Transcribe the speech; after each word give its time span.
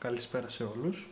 Καλησπέρα 0.00 0.48
σε 0.48 0.64
όλους. 0.64 1.10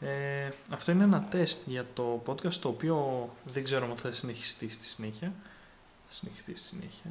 Ε, 0.00 0.50
αυτό 0.70 0.92
είναι 0.92 1.04
ένα 1.04 1.22
τεστ 1.22 1.68
για 1.68 1.86
το 1.94 2.22
podcast 2.26 2.54
το 2.54 2.68
οποίο 2.68 3.28
δεν 3.44 3.64
ξέρω 3.64 3.90
αν 3.90 3.96
θα 3.96 4.12
συνεχιστεί 4.12 4.68
στη 4.68 4.84
συνέχεια. 4.84 5.32
Θα 6.06 6.14
συνεχιστεί 6.14 6.56
στη 6.56 6.66
συνέχεια. 6.66 7.10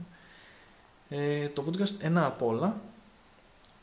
Ε, 1.10 1.50
το 1.50 1.66
podcast 1.68 2.00
ένα 2.00 2.26
απ' 2.26 2.42
όλα, 2.42 2.81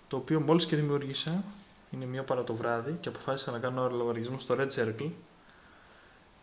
το 0.08 0.16
οποίο 0.16 0.40
μόλις 0.40 0.66
και 0.66 0.76
δημιούργησα, 0.76 1.44
είναι 1.90 2.04
μία 2.04 2.24
παρά 2.24 2.44
το 2.44 2.54
βράδυ 2.54 2.98
και 3.00 3.08
αποφάσισα 3.08 3.50
να 3.50 3.58
κάνω 3.58 3.90
λογαριασμό 3.90 4.38
στο 4.38 4.56
Red 4.58 4.68
Circle 4.74 5.10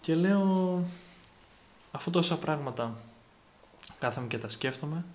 και 0.01 0.15
λέω 0.15 0.83
αφού 1.91 2.09
τόσα 2.09 2.37
πράγματα 2.37 2.97
κάθομαι 3.99 4.27
και 4.27 4.37
τα 4.37 4.49
σκέφτομαι 4.49 5.05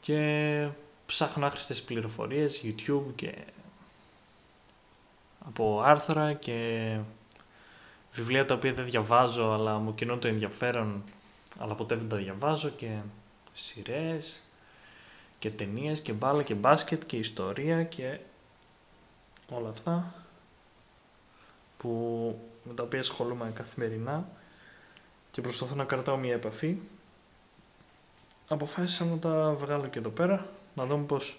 και 0.00 0.68
ψάχνω 1.06 1.46
άχρηστες 1.46 1.82
πληροφορίες, 1.82 2.60
YouTube 2.64 3.04
και 3.14 3.34
από 5.48 5.82
άρθρα 5.84 6.32
και 6.32 6.98
βιβλία 8.12 8.44
τα 8.44 8.54
οποία 8.54 8.72
δεν 8.72 8.84
διαβάζω 8.84 9.52
αλλά 9.52 9.78
μου 9.78 9.94
κινούν 9.94 10.20
το 10.20 10.28
ενδιαφέρον 10.28 11.04
αλλά 11.58 11.74
ποτέ 11.74 11.94
δεν 11.94 12.08
τα 12.08 12.16
διαβάζω 12.16 12.68
και 12.68 12.98
σειρές 13.52 14.40
και 15.38 15.50
ταινίες 15.50 16.00
και 16.00 16.12
μπάλα 16.12 16.42
και 16.42 16.54
μπάσκετ 16.54 17.02
και 17.06 17.16
ιστορία 17.16 17.84
και 17.84 18.18
όλα 19.48 19.68
αυτά 19.68 20.14
που, 21.76 21.90
με 22.64 22.74
τα 22.74 22.82
οποία 22.82 23.00
ασχολούμαι 23.00 23.52
καθημερινά 23.54 24.28
και 25.30 25.40
προσπαθώ 25.40 25.74
να 25.74 25.84
κρατάω 25.84 26.16
μια 26.16 26.34
επαφή. 26.34 26.76
Αποφάσισα 28.48 29.04
να 29.04 29.18
τα 29.18 29.54
βγάλω 29.58 29.86
και 29.86 29.98
εδώ 29.98 30.10
πέρα 30.10 30.46
να 30.74 30.84
δούμε 30.84 31.04
πως 31.04 31.38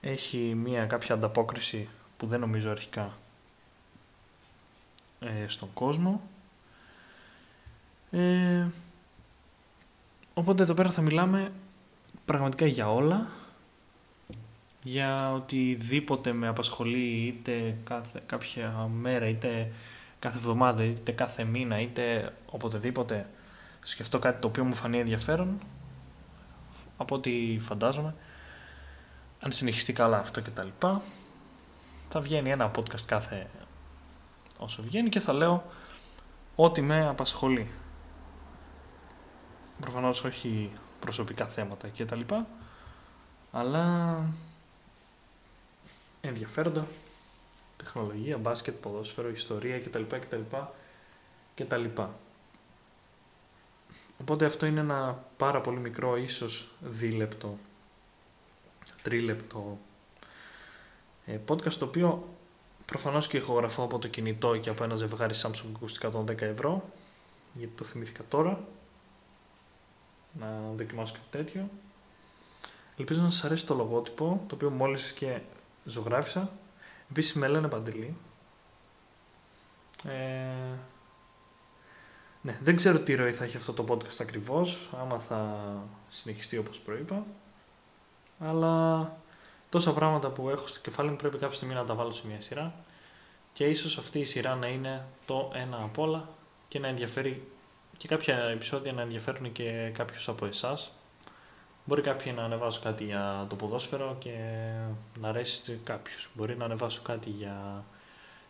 έχει 0.00 0.38
μια 0.38 0.86
κάποια 0.86 1.14
ανταπόκριση 1.14 1.88
που 2.16 2.26
δεν 2.26 2.40
νομίζω 2.40 2.70
αρχικά 2.70 3.12
ε, 5.20 5.48
στον 5.48 5.68
κόσμο. 5.74 6.22
Ε, 8.10 8.66
οπότε 10.34 10.62
εδώ 10.62 10.74
πέρα 10.74 10.90
θα 10.90 11.02
μιλάμε 11.02 11.52
πραγματικά 12.24 12.66
για 12.66 12.92
όλα, 12.92 13.28
για 14.82 15.32
οτιδήποτε 15.32 16.32
με 16.32 16.48
απασχολεί 16.48 17.26
είτε 17.26 17.76
κάθε, 17.84 18.22
κάποια 18.26 18.90
μέρα, 19.00 19.28
είτε 19.28 19.72
κάθε 20.18 20.38
εβδομάδα, 20.38 20.84
είτε 20.84 21.12
κάθε 21.12 21.44
μήνα, 21.44 21.80
είτε 21.80 22.32
οποτεδήποτε 22.46 23.26
σκεφτώ 23.82 24.18
κάτι 24.18 24.40
το 24.40 24.48
οποίο 24.48 24.64
μου 24.64 24.74
φανεί 24.74 24.98
ενδιαφέρον, 24.98 25.58
από 26.96 27.14
ό,τι 27.14 27.56
φαντάζομαι, 27.60 28.14
αν 29.40 29.52
συνεχιστεί 29.52 29.92
καλά 29.92 30.18
αυτό 30.18 30.40
και 30.40 30.50
τα 30.50 30.64
λοιπά, 30.64 31.02
θα 32.08 32.20
βγαίνει 32.20 32.50
ένα 32.50 32.70
podcast 32.76 33.02
κάθε 33.06 33.46
όσο 34.58 34.82
βγαίνει 34.82 35.08
και 35.08 35.20
θα 35.20 35.32
λέω 35.32 35.64
ό,τι 36.54 36.80
με 36.80 37.08
απασχολεί. 37.08 37.70
Προφανώς 39.80 40.24
όχι 40.24 40.70
προσωπικά 41.00 41.46
θέματα 41.46 41.88
και 41.88 42.04
τα 42.04 42.16
λοιπά, 42.16 42.46
αλλά 43.52 44.16
ενδιαφέροντα, 46.20 46.86
τεχνολογία, 47.76 48.38
μπάσκετ, 48.38 48.74
ποδόσφαιρο, 48.74 49.28
ιστορία 49.28 49.80
κτλ. 49.80 50.02
κτλ, 50.02 50.40
κτλ. 51.54 51.84
Οπότε 54.20 54.44
αυτό 54.44 54.66
είναι 54.66 54.80
ένα 54.80 55.24
πάρα 55.36 55.60
πολύ 55.60 55.78
μικρό, 55.78 56.16
ίσως 56.16 56.68
δίλεπτο, 56.80 57.58
τρίλεπτο 59.02 59.78
ε, 59.78 59.85
podcast 61.46 61.72
το 61.72 61.84
οποίο 61.84 62.28
προφανώς 62.84 63.26
και 63.26 63.36
ηχογραφώ 63.36 63.82
από 63.82 63.98
το 63.98 64.08
κινητό 64.08 64.56
και 64.56 64.70
από 64.70 64.84
ένα 64.84 64.96
ζευγάρι 64.96 65.34
Samsung 65.42 65.70
ακουστικά 65.76 66.10
των 66.10 66.24
10 66.28 66.40
ευρώ 66.40 66.90
γιατί 67.52 67.72
το 67.76 67.84
θυμήθηκα 67.84 68.22
τώρα 68.28 68.64
να 70.32 70.72
δοκιμάσω 70.76 71.12
κάτι 71.12 71.44
τέτοιο. 71.44 71.68
Ελπίζω 72.96 73.22
να 73.22 73.30
σας 73.30 73.44
αρέσει 73.44 73.66
το 73.66 73.74
λογότυπο 73.74 74.44
το 74.46 74.54
οποίο 74.54 74.70
μόλις 74.70 75.12
και 75.12 75.40
ζωγράφισα. 75.84 76.50
Επίσης 77.10 77.34
με 77.34 77.48
λένε 77.48 77.68
Παντελή. 77.68 78.16
Ε, 80.04 80.78
ναι, 82.42 82.58
δεν 82.62 82.76
ξέρω 82.76 82.98
τι 82.98 83.14
ροή 83.14 83.32
θα 83.32 83.44
έχει 83.44 83.56
αυτό 83.56 83.72
το 83.72 83.84
podcast 83.88 84.20
ακριβώς, 84.20 84.90
άμα 85.00 85.18
θα 85.18 85.60
συνεχιστεί 86.08 86.56
όπως 86.56 86.78
προείπα. 86.78 87.26
Αλλά 88.38 89.16
τόσα 89.68 89.92
πράγματα 89.92 90.28
που 90.28 90.48
έχω 90.48 90.66
στο 90.66 90.80
κεφάλι 90.80 91.10
μου 91.10 91.16
πρέπει 91.16 91.38
κάποια 91.38 91.56
στιγμή 91.56 91.74
να 91.74 91.84
τα 91.84 91.94
βάλω 91.94 92.12
σε 92.12 92.26
μια 92.26 92.40
σειρά 92.40 92.74
και 93.52 93.64
ίσως 93.64 93.98
αυτή 93.98 94.18
η 94.18 94.24
σειρά 94.24 94.54
να 94.54 94.66
είναι 94.66 95.04
το 95.24 95.50
ένα 95.54 95.82
απ' 95.82 95.98
όλα 95.98 96.28
και 96.68 96.78
να 96.78 96.88
ενδιαφέρει 96.88 97.48
και 97.96 98.08
κάποια 98.08 98.36
επεισόδια 98.38 98.92
να 98.92 99.02
ενδιαφέρουν 99.02 99.52
και 99.52 99.90
κάποιους 99.94 100.28
από 100.28 100.46
εσάς. 100.46 100.92
Μπορεί 101.84 102.02
κάποιοι 102.02 102.32
να 102.36 102.42
ανεβάσω 102.42 102.80
κάτι 102.82 103.04
για 103.04 103.46
το 103.48 103.56
ποδόσφαιρο 103.56 104.16
και 104.18 104.34
να 105.20 105.28
αρέσει 105.28 105.62
σε 105.62 105.78
κάποιους. 105.84 106.28
Μπορεί 106.34 106.56
να 106.56 106.64
ανεβάσω 106.64 107.02
κάτι 107.02 107.30
για 107.30 107.84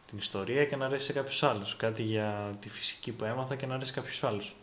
την 0.07 0.19
ιστορία 0.19 0.65
και 0.65 0.77
να 0.77 0.85
αρέσει 0.85 1.07
σε 1.07 1.13
κάποιους 1.13 1.43
άλλους. 1.43 1.77
Κάτι 1.77 2.03
για 2.03 2.57
τη 2.61 2.69
φυσική 2.69 3.13
που 3.13 3.25
έμαθα 3.25 3.57
και 3.57 3.67
να 3.67 3.75
αρέσει 3.75 3.93
σε 3.93 4.01
κάποιους 4.01 4.25
άλλους. 4.25 4.55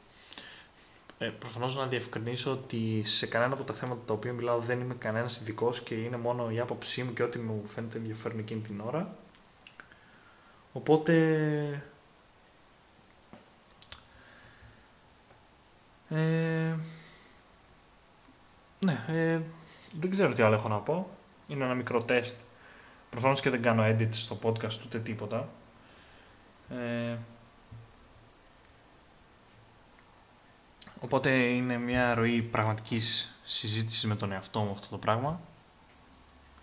Ε, 1.24 1.30
Προφανώς 1.30 1.76
να 1.76 1.88
διευκρινίσω 1.88 2.52
ότι 2.52 3.04
σε 3.06 3.28
κανένα 3.28 3.54
από 3.54 3.64
τα 3.64 3.74
θέματα 3.74 4.02
τα 4.06 4.14
οποία 4.14 4.34
μιλάω 4.34 4.60
δεν 4.60 4.80
είμαι 4.80 4.94
κανένας 4.94 5.40
ειδικός 5.40 5.82
και 5.82 5.96
είναι 5.96 6.18
μόνο 6.18 6.52
η 6.52 6.60
άποψή 6.60 7.04
μου 7.04 7.14
και 7.14 7.24
ό,τι 7.24 7.40
μου 7.40 7.64
φαίνεται 7.68 7.98
ενδιαφέρον 7.98 8.40
εκείνη 8.40 8.62
την 8.62 8.80
ώρα. 8.80 9.16
Οπότε. 10.74 11.14
Ε, 16.10 16.76
ναι, 18.80 19.06
ε, 19.08 19.40
δεν 20.00 20.10
ξέρω 20.10 20.34
τι 20.34 20.44
άλλο 20.44 20.56
έχω 20.56 20.68
να 20.68 20.78
πω. 20.78 21.10
Είναι 21.48 21.64
ένα 21.64 21.74
μικρό 21.74 22.04
τεστ. 22.04 22.36
Προφανώς 23.10 23.42
και 23.42 23.50
δεν 23.50 23.62
κάνω 23.62 23.84
edit 23.86 24.10
στο 24.12 24.40
podcast 24.44 24.84
ούτε 24.86 25.00
τίποτα. 25.00 25.50
Ε, 26.70 27.18
Οπότε 31.04 31.30
είναι 31.30 31.78
μια 31.78 32.16
ροή 32.16 32.42
πραγματικής 32.42 33.36
συζήτησης 33.44 34.04
με 34.04 34.16
τον 34.16 34.32
εαυτό 34.32 34.60
μου 34.60 34.72
αυτό 34.72 34.88
το 34.88 34.98
πράγμα. 34.98 35.42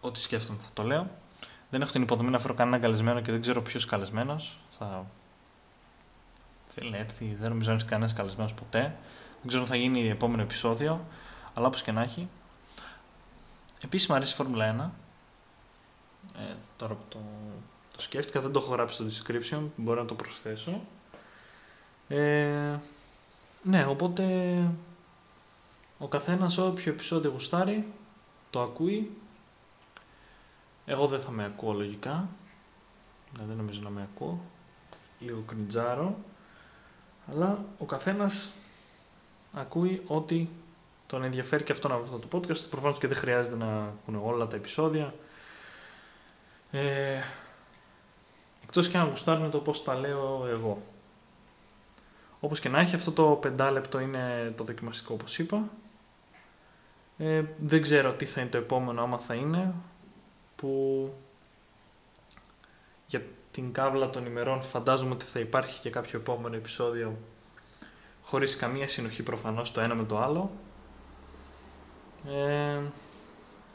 Ό,τι 0.01 0.21
σκέφτομαι 0.21 0.59
θα 0.63 0.71
το 0.73 0.83
λέω. 0.83 1.11
Δεν 1.71 1.83
έχω 1.83 1.93
την 1.93 2.03
υποδομή 2.03 2.31
να 2.31 2.39
φέρω 2.39 2.55
κανένα 2.55 2.79
καλεσμένο 2.79 3.21
και 3.21 3.31
δεν 3.31 3.41
ξέρω 3.41 3.63
ποιος 3.63 3.87
καλεσμένος. 3.87 4.59
Θα 4.79 5.07
θέλει 6.75 6.91
να 6.91 6.97
έρθει, 6.97 7.37
δεν 7.41 7.49
νομίζω 7.49 7.69
να 7.69 7.75
έρθει 7.75 7.87
κανένας 7.89 8.13
καλεσμένος 8.13 8.55
ποτέ. 8.55 8.81
Δεν 9.41 9.47
ξέρω 9.47 9.63
αν 9.63 9.69
θα 9.69 9.77
γίνει 9.77 10.09
επόμενο 10.09 10.43
επεισόδιο, 10.43 11.05
αλλά 11.55 11.67
όπως 11.67 11.83
και 11.83 11.93
να 11.93 12.03
έχει. 12.03 12.29
Επίσης 13.81 14.09
μου 14.09 14.15
αρέσει 14.15 14.33
η 14.33 14.37
Φόρμουλα 14.37 14.93
1. 16.37 16.41
Ε, 16.41 16.55
τώρα 16.77 16.95
που 16.95 17.05
το, 17.09 17.19
το 17.93 18.01
σκέφτηκα, 18.01 18.41
δεν 18.41 18.53
το 18.53 18.59
έχω 18.59 18.73
γράψει 18.73 19.11
στο 19.11 19.25
description, 19.25 19.63
μπορώ 19.77 20.01
να 20.01 20.07
το 20.07 20.15
προσθέσω. 20.15 20.81
Ε, 22.09 22.77
ναι, 23.63 23.87
οπότε 23.87 24.25
ο 25.99 26.09
καθένας 26.09 26.59
όποιο 26.59 26.93
επεισόδιο 26.93 27.31
γουστάρει 27.31 27.93
το 28.51 28.61
ακούει. 28.61 29.11
Εγώ 30.87 31.07
δεν 31.07 31.21
θα 31.21 31.31
με 31.31 31.45
ακούω 31.45 31.73
λογικά. 31.73 32.29
Ναι, 33.39 33.45
δεν 33.45 33.57
νομίζω 33.57 33.81
να 33.83 33.91
με 33.91 34.09
ακούω. 34.15 34.41
Λίγο 35.19 35.43
κριντζάρω. 35.47 36.19
Αλλά 37.31 37.65
ο 37.79 37.85
καθένας 37.85 38.51
ακούει 39.53 40.03
ότι 40.07 40.51
τον 41.07 41.23
ενδιαφέρει 41.25 41.65
και 41.65 41.73
αυτόν 41.73 41.93
αυτό 41.93 42.19
το 42.19 42.39
podcast. 42.39 42.69
Προφανώς 42.71 42.99
και 42.99 43.07
δεν 43.07 43.17
χρειάζεται 43.17 43.57
να 43.57 43.83
ακούνε 43.83 44.19
όλα 44.23 44.47
τα 44.47 44.57
επεισόδια. 44.57 45.15
Ε, 46.71 47.19
εκτός 48.63 48.89
και 48.89 48.99
αν 48.99 49.09
γουστάρουν 49.09 49.51
το 49.51 49.59
πώς 49.59 49.85
τα 49.85 49.95
λέω 49.95 50.47
εγώ. 50.51 50.83
Όπως 52.41 52.61
και 52.61 52.69
να 52.69 52.79
έχει, 52.81 52.95
αυτό 52.95 53.13
το 53.13 53.25
πεντάλεπτο 53.25 54.01
είναι 54.01 54.55
το 54.57 54.65
δοκιμαστικό 54.65 55.15
όπως 55.15 55.39
είπα. 55.39 55.69
Ε, 57.19 57.45
δεν 57.59 57.83
ξέρω 57.83 58.13
τι 58.13 58.25
θα 58.25 58.41
είναι 58.41 58.51
το 58.51 58.59
επόμενο 58.59 59.03
άμα 59.03 59.19
θα 59.19 59.35
είναι, 59.35 59.75
που 60.57 61.13
για 63.07 63.23
την 63.51 63.73
κάβλα 63.73 64.11
των 64.11 64.27
ημερών 64.27 64.63
φαντάζομαι 64.63 65.13
ότι 65.13 65.25
θα 65.25 65.39
υπάρχει 65.39 65.81
και 65.81 65.91
κάποιο 65.91 66.19
επόμενο 66.19 66.57
επεισόδιο 66.57 67.19
χωρίς 68.23 68.57
καμία 68.57 68.89
συνοχή 68.89 69.23
προφανώς 69.23 69.73
το 69.73 69.81
ένα 69.81 69.95
με 69.95 70.05
το 70.05 70.19
άλλο. 70.19 70.51
Ε, 72.29 72.79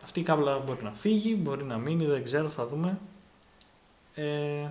αυτή 0.03 0.19
η 0.19 0.23
κάβλα 0.23 0.59
μπορεί 0.59 0.83
να 0.83 0.91
φύγει, 0.91 1.37
μπορεί 1.39 1.63
να 1.63 1.77
μείνει, 1.77 2.05
δεν 2.05 2.23
ξέρω, 2.23 2.49
θα 2.49 2.65
δούμε. 2.65 2.99
Ε, 4.15 4.67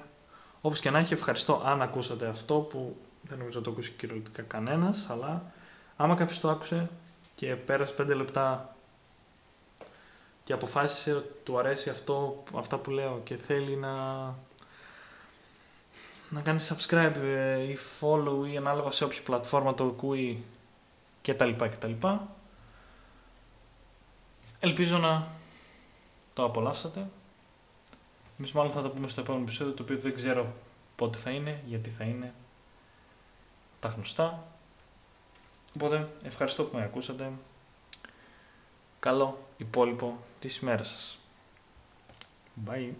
όπως 0.60 0.80
και 0.80 0.90
να 0.90 0.98
έχει, 0.98 1.12
ευχαριστώ 1.12 1.62
αν 1.64 1.82
ακούσατε 1.82 2.26
αυτό 2.26 2.54
που 2.54 2.96
δεν 3.28 3.38
νομίζω 3.38 3.58
να 3.58 3.64
το 3.64 3.70
ακούσει 3.70 3.90
κυριολεκτικά 3.90 4.42
κανένας, 4.42 5.10
αλλά 5.10 5.52
άμα 5.96 6.14
κάποιος 6.14 6.40
το 6.40 6.50
άκουσε 6.50 6.90
και 7.34 7.56
πέρασε 7.56 7.94
5 7.98 8.14
λεπτά 8.14 8.76
και 10.44 10.52
αποφάσισε 10.52 11.12
ότι 11.12 11.28
του 11.42 11.58
αρέσει 11.58 11.90
αυτό, 11.90 12.42
αυτά 12.54 12.78
που 12.78 12.90
λέω 12.90 13.20
και 13.24 13.36
θέλει 13.36 13.76
να, 13.76 14.24
να 16.28 16.40
κάνει 16.42 16.60
subscribe 16.68 17.16
ε, 17.16 17.62
ή 17.62 17.78
follow 18.00 18.48
ή 18.52 18.56
ανάλογα 18.56 18.90
σε 18.90 19.04
όποια 19.04 19.22
πλατφόρμα 19.22 19.74
το 19.74 19.84
ακούει 19.84 20.44
και 21.20 21.34
τα 21.34 21.44
λοιπά 21.44 21.68
και 21.68 21.76
τα 21.76 21.88
λοιπά. 21.88 22.28
Ελπίζω 24.60 24.98
να 24.98 25.26
το 26.34 26.44
απολαύσατε. 26.44 27.08
Εμείς 28.38 28.52
μάλλον 28.52 28.72
θα 28.72 28.82
τα 28.82 28.88
πούμε 28.88 29.08
στο 29.08 29.20
επόμενο 29.20 29.44
επεισόδιο, 29.44 29.72
το 29.72 29.82
οποίο 29.82 29.98
δεν 29.98 30.14
ξέρω 30.14 30.54
πότε 30.96 31.18
θα 31.18 31.30
είναι, 31.30 31.62
γιατί 31.66 31.90
θα 31.90 32.04
είναι, 32.04 32.34
τα 33.84 33.94
γνωστά. 33.94 34.46
Οπότε, 35.76 36.08
ευχαριστώ 36.22 36.64
που 36.64 36.76
με 36.76 36.82
ακούσατε. 36.84 37.32
Καλό 39.00 39.46
υπόλοιπο 39.56 40.18
της 40.38 40.56
ημέρας 40.58 40.88
σας. 40.88 41.18
Bye. 42.66 42.90